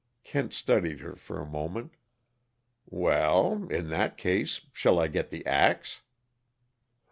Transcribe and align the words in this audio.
Kent 0.23 0.51
studied 0.51 1.01
her 1.01 1.15
for 1.15 1.39
a 1.39 1.45
moment. 1.45 1.93
"Well, 2.87 3.67
in 3.69 3.89
that 3.89 4.17
case 4.17 4.61
shall 4.73 4.97
I 4.99 5.07
get 5.07 5.29
the 5.29 5.45
axe?" 5.45 6.01